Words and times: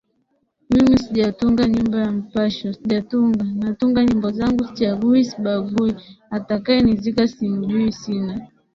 Mimi 0.71 0.97
sijatunga 1.03 1.61
nyimbo 1.73 1.95
ya 2.05 2.09
mpasho 2.17 2.67
Sijatunga 2.77 3.43
Natunga 3.59 3.99
nyimbo 4.07 4.27
zangu 4.37 4.63
sichagui 4.67 5.23
sibagui 5.29 5.91
atayenizika 6.37 7.23
simjui 7.33 7.91
Sina 7.99 8.33